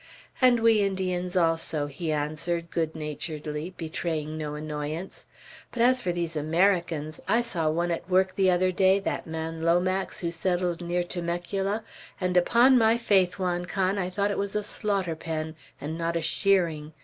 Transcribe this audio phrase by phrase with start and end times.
[0.41, 5.27] "And we Indians also," he answered, good naturedly, betraying no annoyance;
[5.71, 9.61] "but as for these Americans, I saw one at work the other day, that man
[9.61, 11.83] Lomax, who settled near Temecula,
[12.19, 16.15] and upon my faith, Juan Can, I thought it was a slaughter pen, and not
[16.15, 16.93] a shearing.